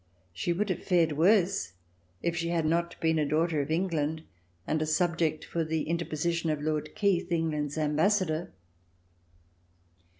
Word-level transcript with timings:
She 0.33 0.51
would 0.51 0.69
have 0.71 0.83
fared 0.83 1.11
worse 1.11 1.73
if 2.23 2.35
she 2.35 2.49
had 2.49 2.65
not 2.65 2.99
been 2.99 3.19
a 3.19 3.25
daughter 3.29 3.61
of 3.61 3.69
England 3.69 4.23
and 4.65 4.81
a 4.81 4.85
subject 4.87 5.45
for 5.45 5.63
the 5.63 5.83
interposition 5.83 6.49
of 6.49 6.59
Lord 6.59 6.95
Keith, 6.95 7.31
England's 7.31 7.77
Ambassador. 7.77 8.51